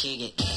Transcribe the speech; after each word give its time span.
kick 0.00 0.40
it. 0.40 0.49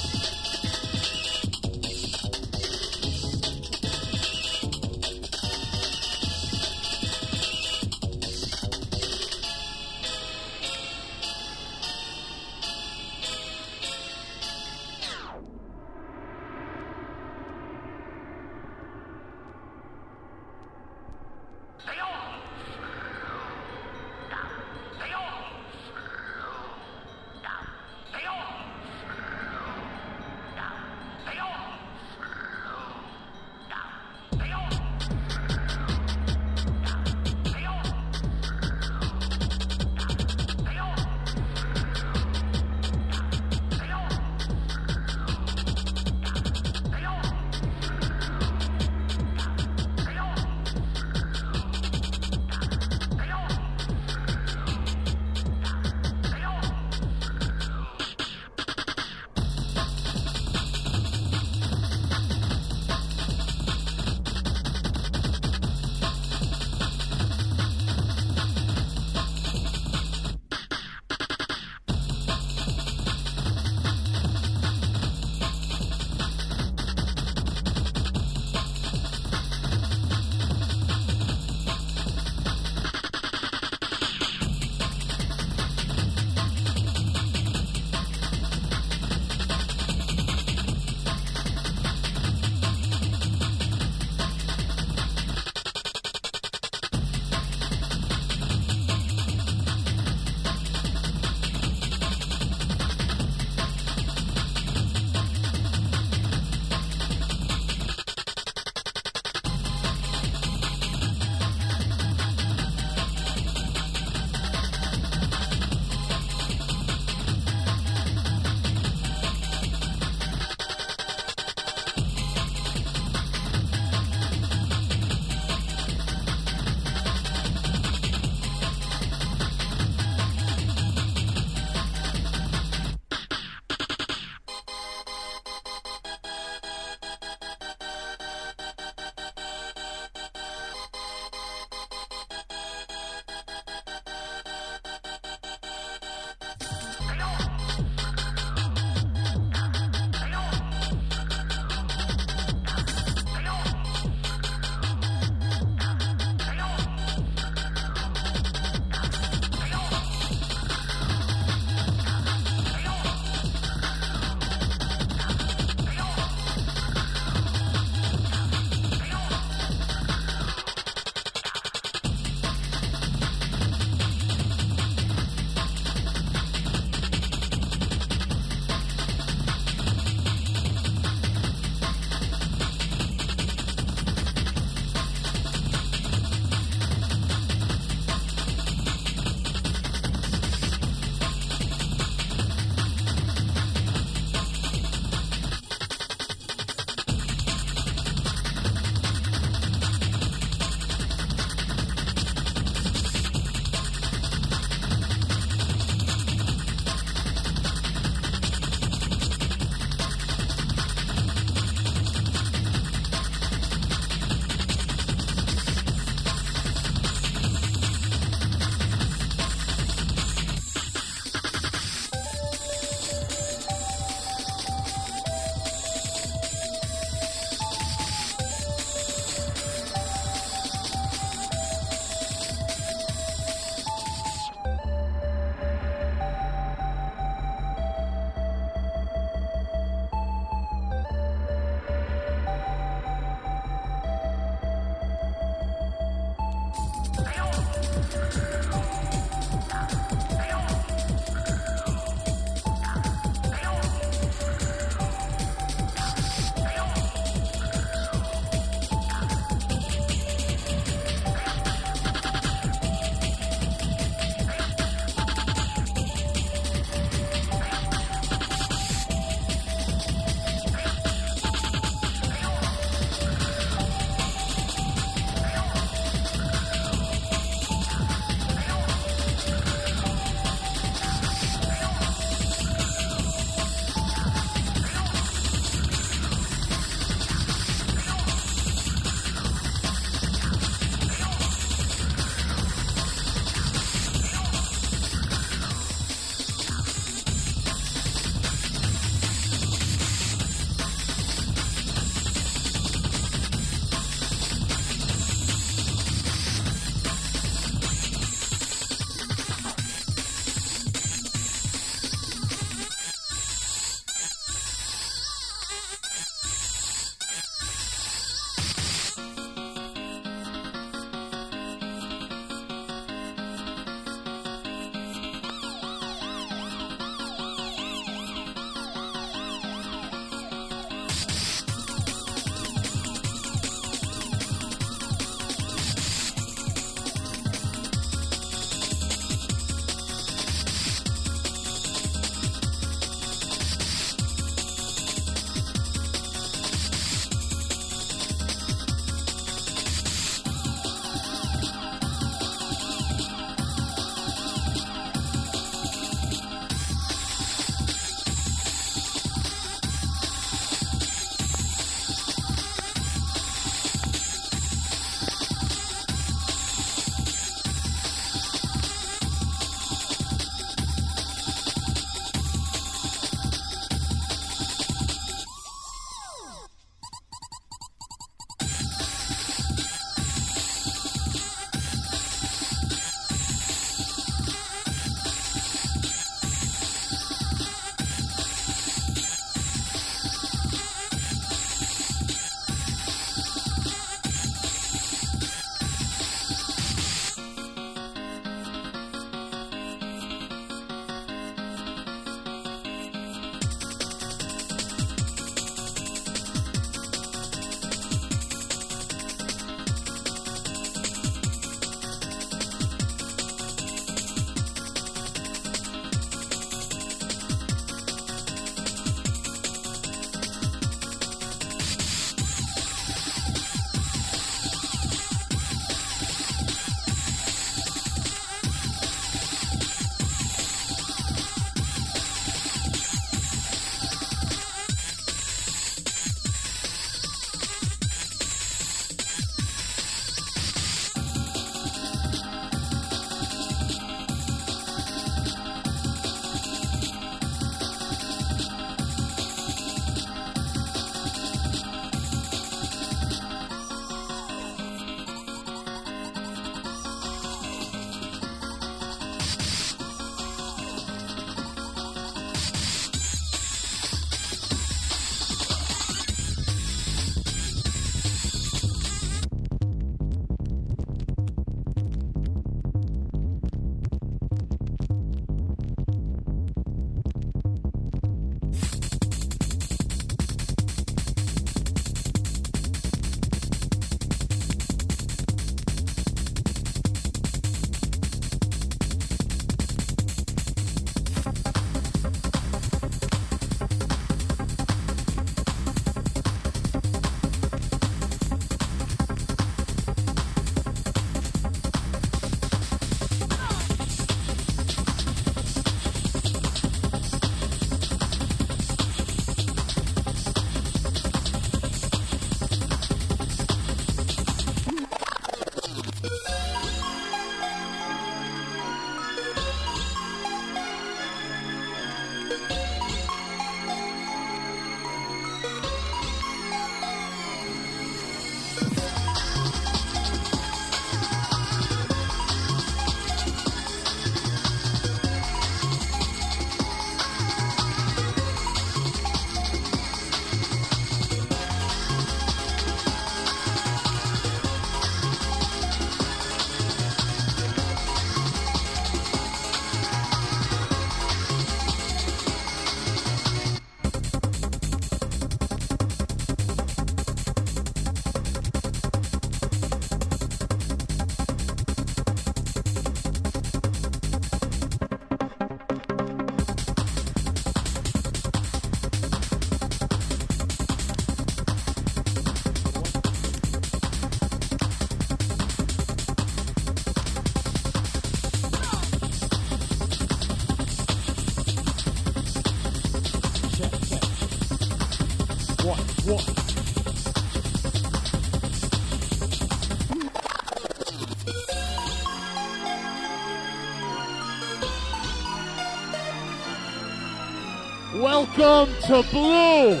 Welcome 598.14 598.92
to 599.02 599.22
Blue. 599.30 600.00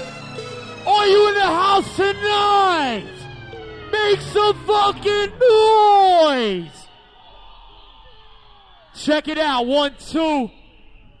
Are 0.84 1.06
you 1.06 1.28
in 1.28 1.34
the 1.34 1.46
house 1.46 1.94
tonight? 1.94 3.06
Make 3.92 4.20
some 4.20 4.66
fucking 4.66 5.30
noise. 5.38 6.88
Check 8.96 9.28
it 9.28 9.38
out. 9.38 9.64
One, 9.66 9.94
two. 10.00 10.50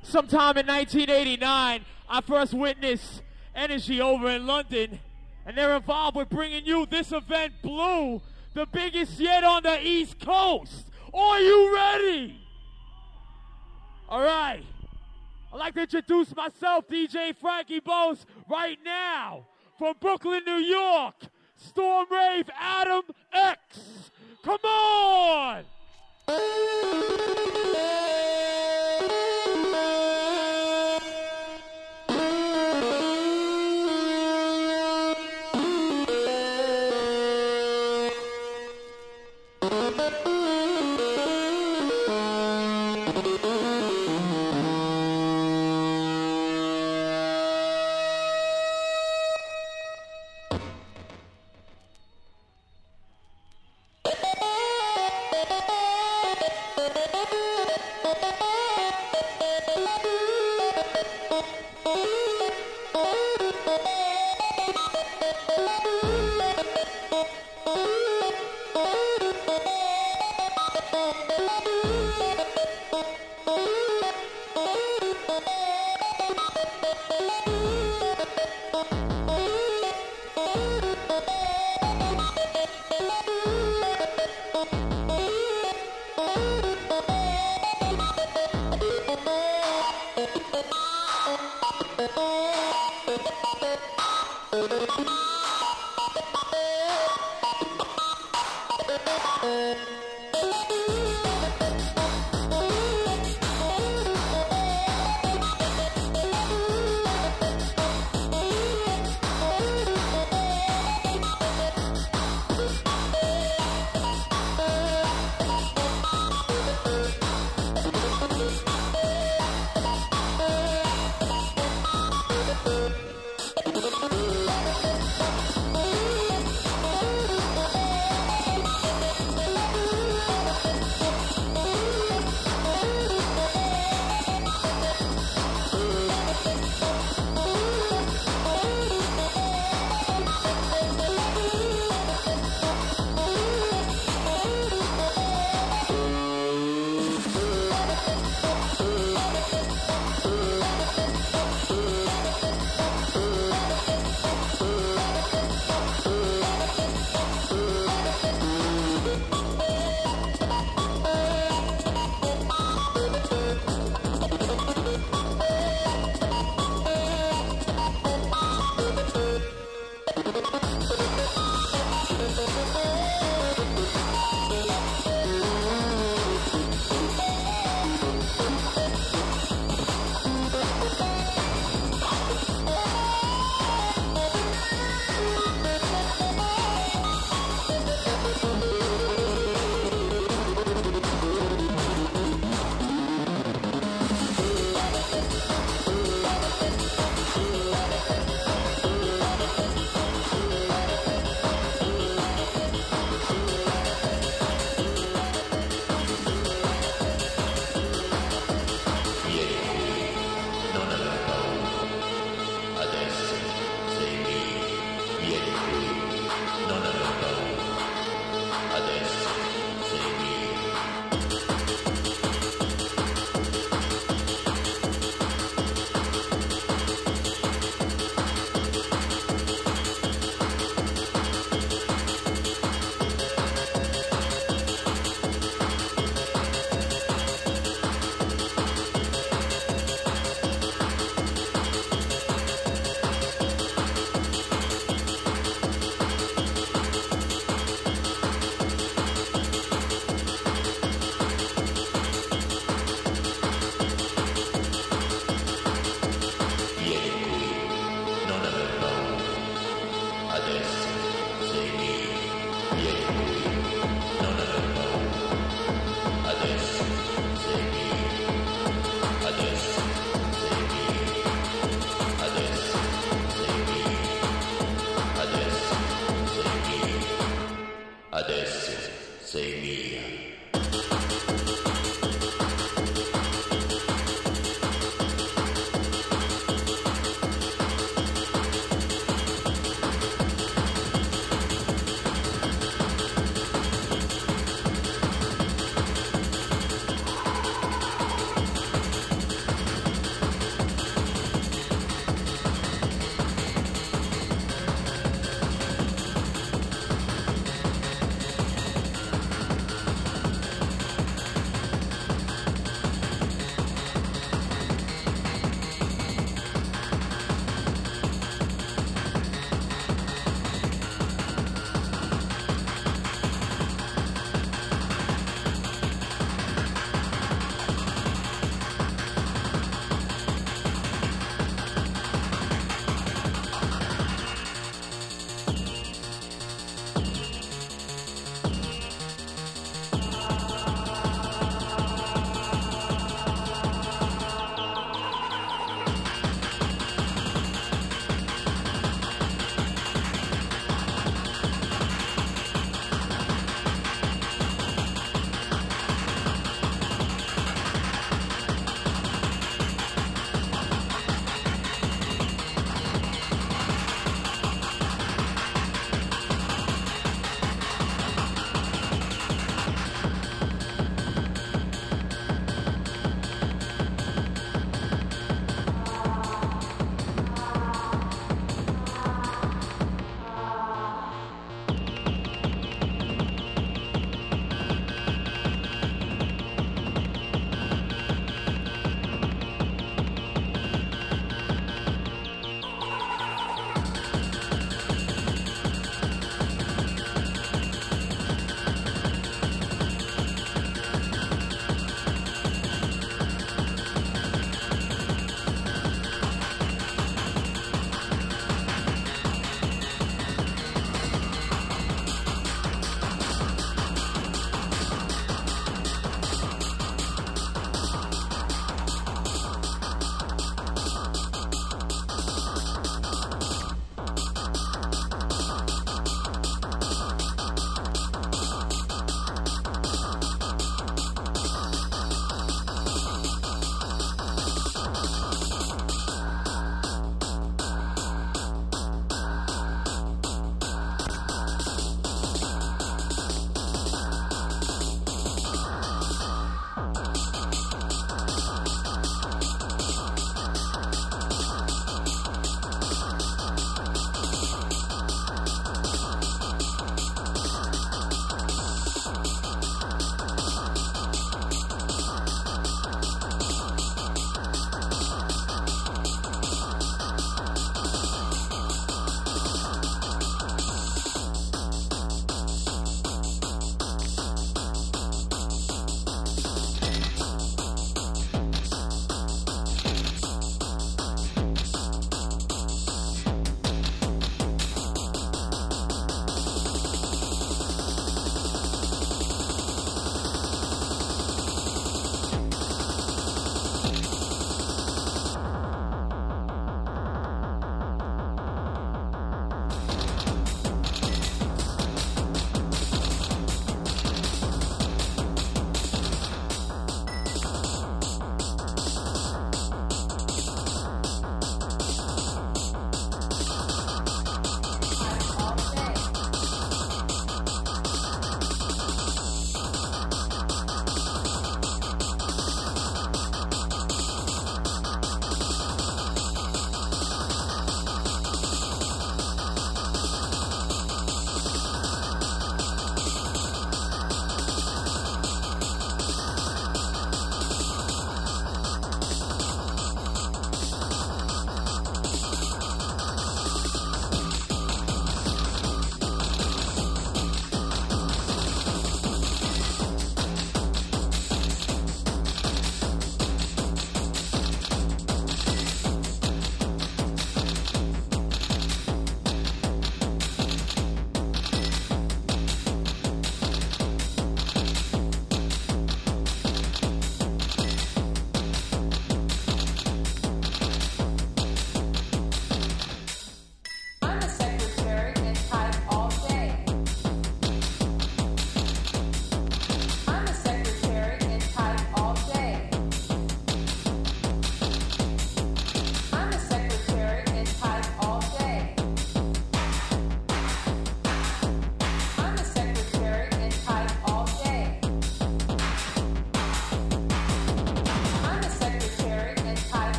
Sometime 0.00 0.56
in 0.56 0.66
1989, 0.66 1.84
I 2.08 2.20
first 2.22 2.54
witnessed 2.54 3.20
Energy 3.54 4.00
over 4.00 4.30
in 4.30 4.46
London, 4.46 4.98
and 5.44 5.58
they're 5.58 5.76
involved 5.76 6.16
with 6.16 6.30
bringing 6.30 6.64
you 6.64 6.86
this 6.86 7.12
event, 7.12 7.52
Blue, 7.60 8.22
the 8.54 8.64
biggest 8.64 9.20
yet 9.20 9.44
on 9.44 9.62
the 9.62 9.86
East 9.86 10.20
Coast. 10.20 10.86
Are 11.12 11.38
you 11.38 11.74
ready? 11.74 12.40
All 14.08 14.22
right. 14.22 14.64
I'd 15.52 15.58
like 15.58 15.74
to 15.74 15.82
introduce 15.82 16.34
myself, 16.36 16.86
DJ 16.88 17.34
Frankie 17.34 17.80
Bones, 17.80 18.26
right 18.50 18.78
now 18.84 19.46
from 19.78 19.94
Brooklyn, 20.00 20.42
New 20.44 20.58
York. 20.58 21.14
Storm 21.56 22.06
Rave 22.10 22.48
Adam 22.58 23.02
X. 23.32 24.10
Come 24.44 24.60
on! 24.64 25.64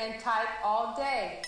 And 0.00 0.18
type 0.20 0.48
all 0.62 0.94
day. 0.96 1.42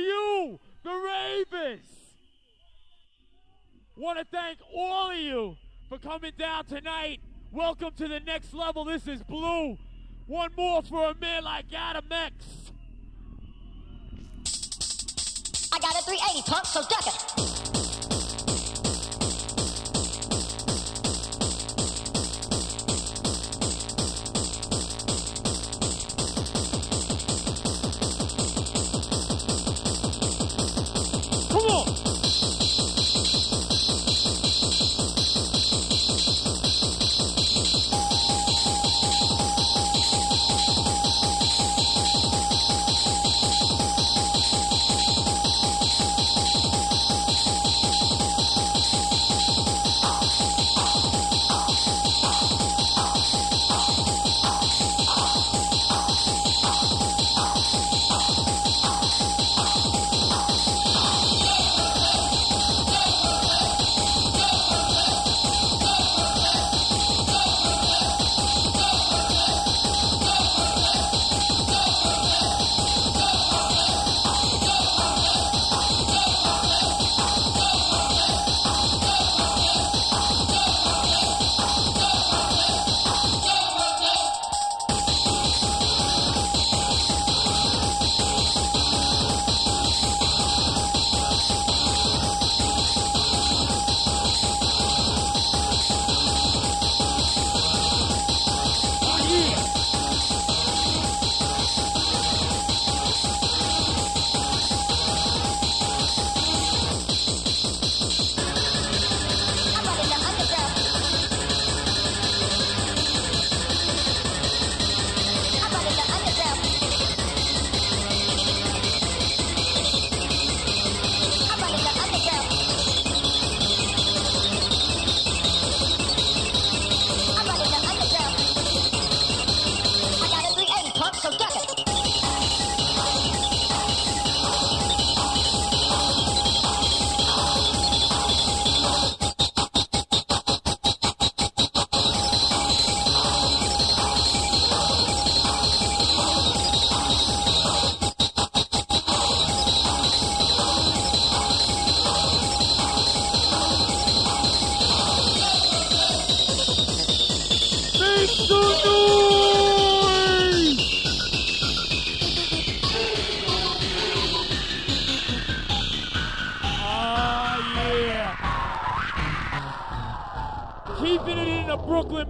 You, 0.00 0.58
the 0.82 0.90
Ravens. 0.90 1.86
Want 3.96 4.18
to 4.18 4.24
thank 4.24 4.58
all 4.74 5.10
of 5.10 5.16
you 5.18 5.56
for 5.88 5.98
coming 5.98 6.32
down 6.38 6.64
tonight. 6.64 7.20
Welcome 7.52 7.92
to 7.96 8.08
the 8.08 8.20
next 8.20 8.54
level. 8.54 8.84
This 8.84 9.06
is 9.06 9.22
Blue. 9.22 9.76
One 10.26 10.50
more 10.56 10.82
for 10.82 11.10
a 11.10 11.14
man 11.14 11.44
like 11.44 11.66
Adam 11.74 12.04
X. 12.10 12.32
I 15.72 15.78
got 15.78 15.94
a 15.94 16.04
380 16.04 16.50
pump, 16.50 16.66
so 16.66 16.82
duck 16.88 17.06
it. 17.06 17.79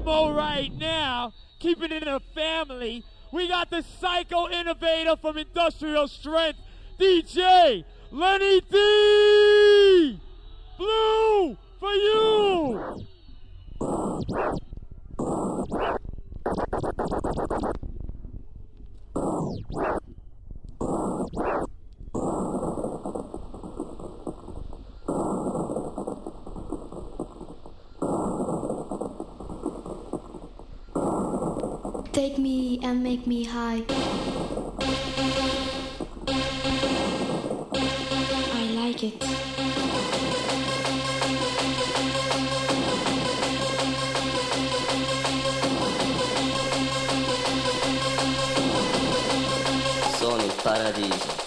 Right 0.07 0.73
now, 0.77 1.33
keeping 1.59 1.93
it 1.93 2.03
in 2.03 2.13
the 2.13 2.21
family. 2.35 3.05
We 3.33 3.49
got 3.49 3.71
the 3.71 3.83
psycho 3.83 4.49
innovator 4.49 5.17
from 5.17 5.39
Industrial 5.39 6.09
Strength, 6.09 6.59
DJ 6.99 7.85
Lenny 8.11 8.61
D! 8.63 10.21
Blue 10.77 11.57
for 11.79 11.93
you! 11.93 13.07
Take 32.21 32.37
me 32.37 32.79
and 32.83 33.03
make 33.03 33.27
me 33.27 33.45
high. 33.45 33.83
I 38.53 38.65
like 38.75 39.03
it. 39.03 39.25
Sono 50.19 50.45
il 50.45 50.53
paradiso. 50.63 51.40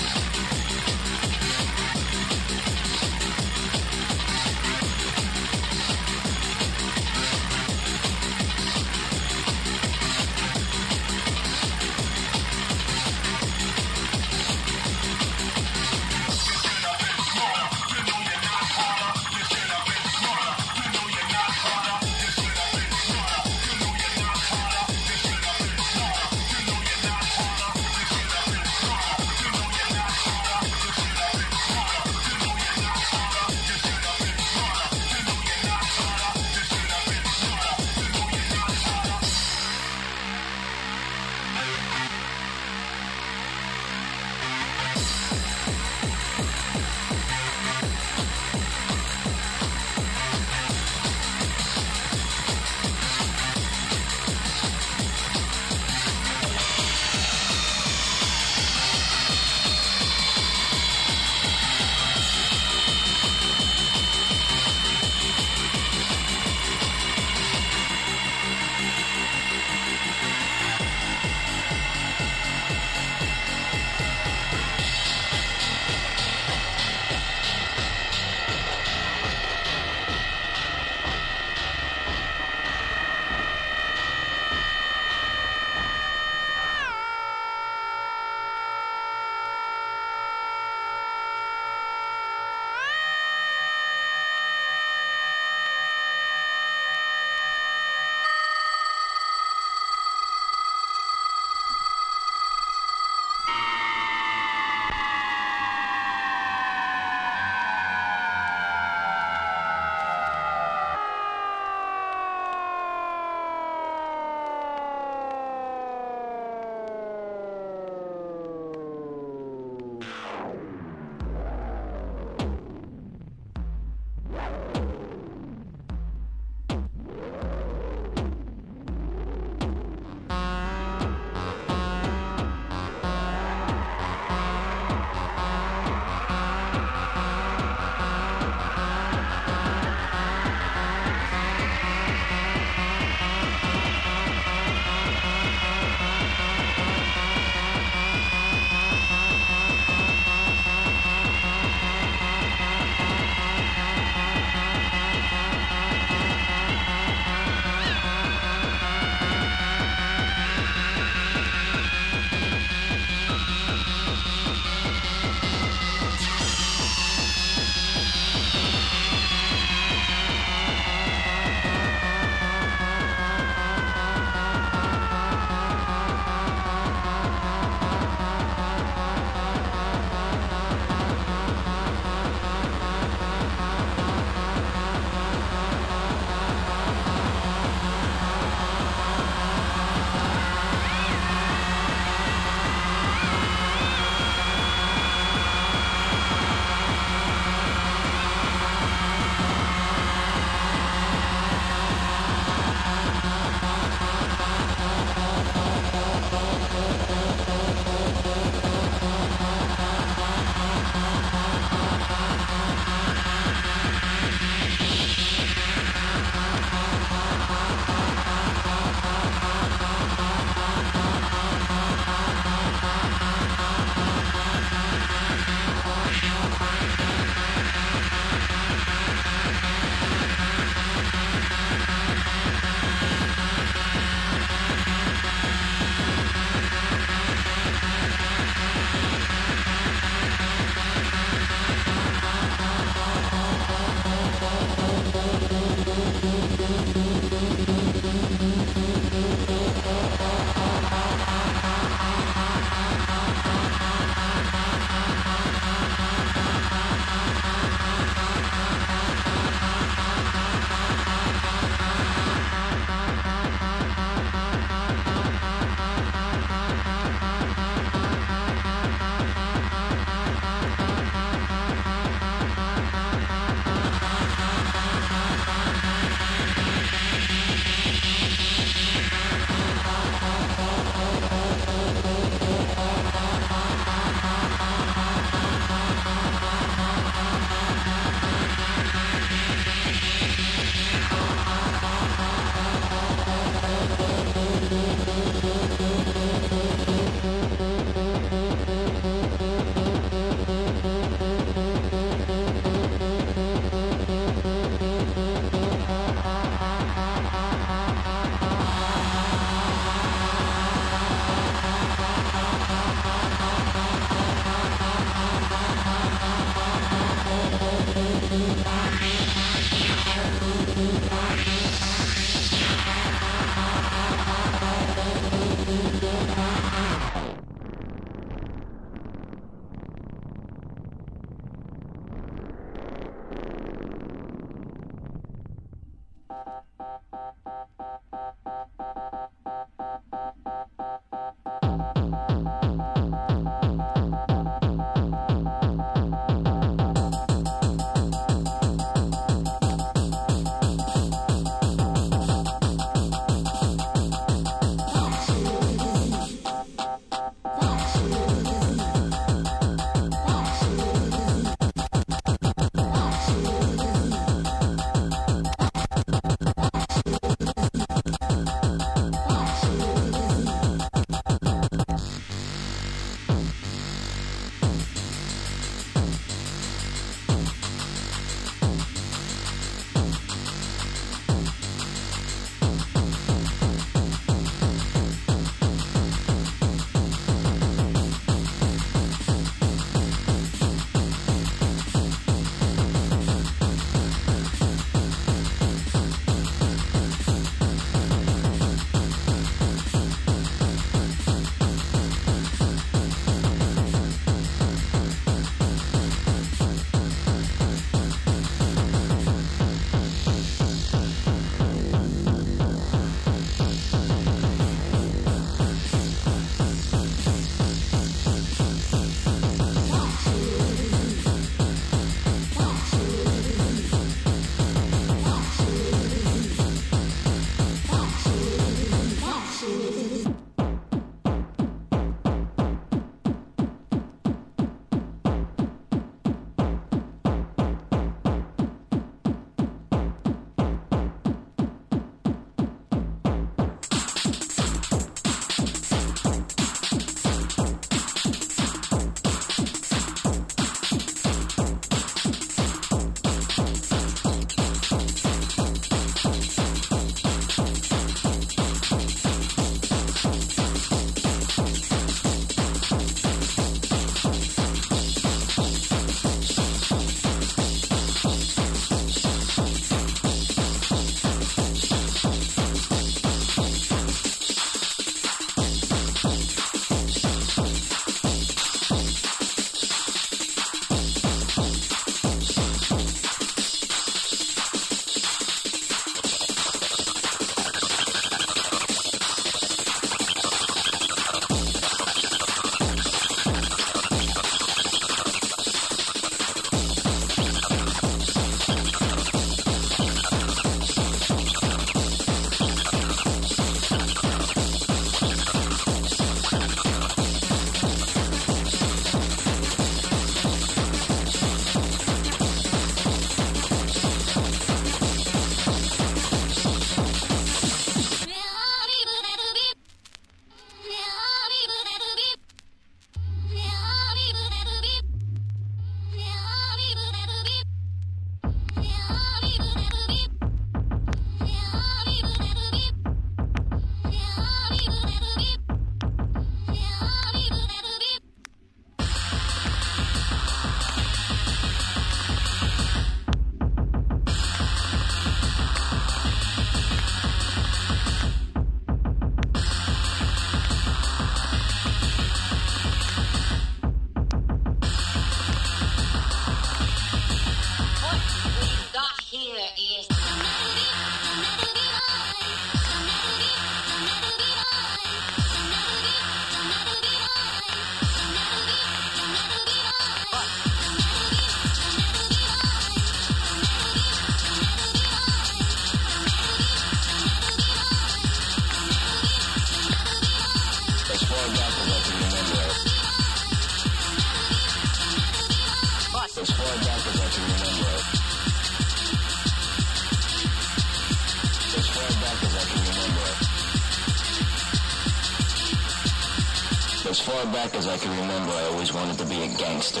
Back 597.62 597.76
as 597.76 597.86
I 597.86 597.96
can 597.96 598.10
remember, 598.10 598.50
I 598.50 598.64
always 598.72 598.92
wanted 598.92 599.18
to 599.18 599.24
be 599.24 599.42
a 599.42 599.46
gangster. 599.56 600.00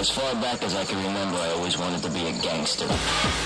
As 0.00 0.08
far 0.08 0.34
back 0.36 0.62
as 0.62 0.74
I 0.74 0.84
can 0.86 0.96
remember, 1.04 1.36
I 1.36 1.50
always 1.56 1.76
wanted 1.76 2.02
to 2.04 2.10
be 2.10 2.26
a 2.26 2.32
gangster. 2.40 3.45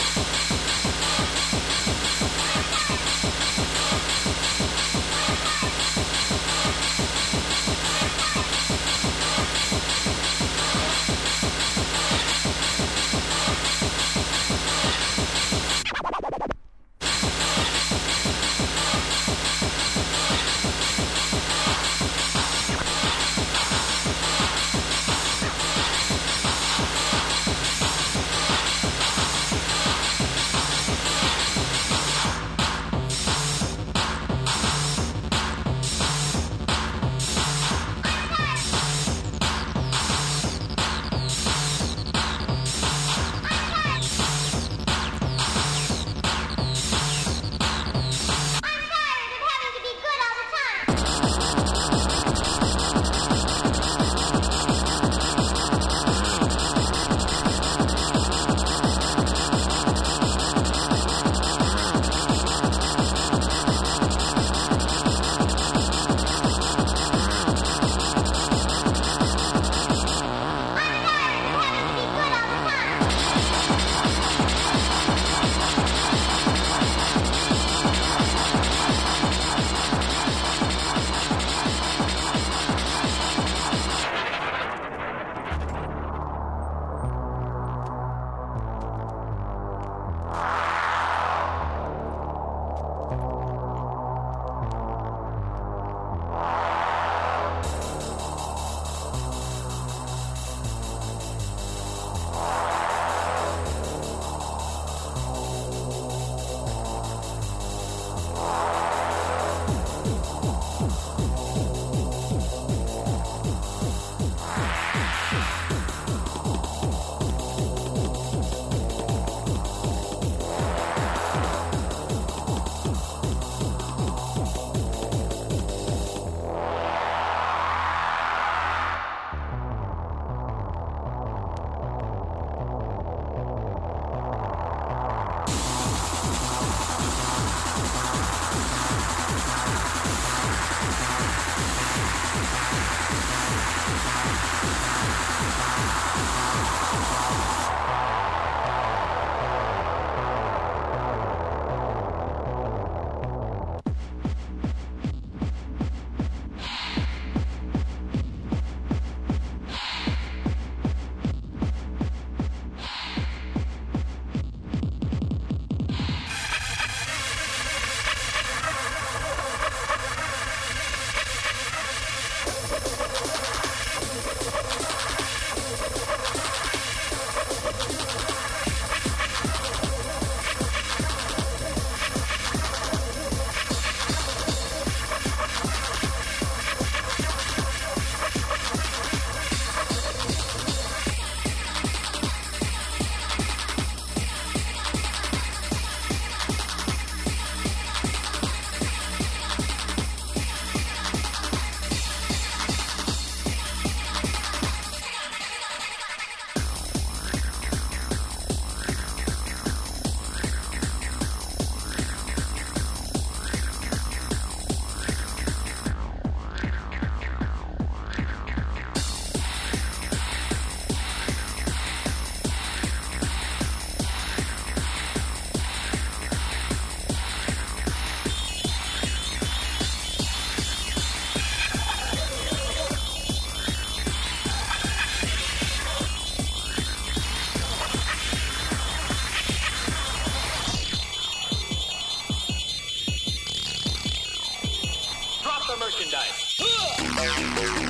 Merchandise. 245.91 247.80